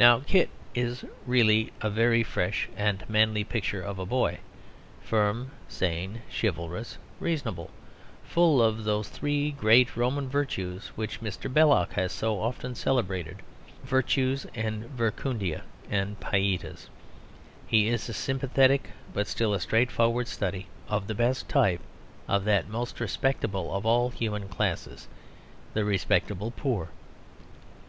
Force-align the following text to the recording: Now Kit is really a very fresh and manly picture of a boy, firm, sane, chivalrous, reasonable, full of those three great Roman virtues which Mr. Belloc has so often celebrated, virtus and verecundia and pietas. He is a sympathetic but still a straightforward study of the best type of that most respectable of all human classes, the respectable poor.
Now 0.00 0.18
Kit 0.18 0.50
is 0.74 1.04
really 1.28 1.72
a 1.80 1.88
very 1.88 2.24
fresh 2.24 2.68
and 2.76 3.08
manly 3.08 3.44
picture 3.44 3.80
of 3.80 4.00
a 4.00 4.04
boy, 4.04 4.38
firm, 5.00 5.52
sane, 5.68 6.22
chivalrous, 6.28 6.98
reasonable, 7.20 7.70
full 8.24 8.60
of 8.60 8.82
those 8.82 9.08
three 9.08 9.52
great 9.52 9.96
Roman 9.96 10.28
virtues 10.28 10.88
which 10.96 11.20
Mr. 11.20 11.48
Belloc 11.48 11.92
has 11.92 12.10
so 12.10 12.40
often 12.40 12.74
celebrated, 12.74 13.42
virtus 13.84 14.44
and 14.56 14.86
verecundia 14.86 15.62
and 15.88 16.18
pietas. 16.18 16.88
He 17.68 17.86
is 17.86 18.08
a 18.08 18.12
sympathetic 18.12 18.90
but 19.14 19.28
still 19.28 19.54
a 19.54 19.60
straightforward 19.60 20.26
study 20.26 20.66
of 20.88 21.06
the 21.06 21.14
best 21.14 21.48
type 21.48 21.82
of 22.26 22.42
that 22.46 22.68
most 22.68 22.98
respectable 22.98 23.72
of 23.72 23.86
all 23.86 24.10
human 24.10 24.48
classes, 24.48 25.06
the 25.74 25.84
respectable 25.84 26.50
poor. 26.50 26.88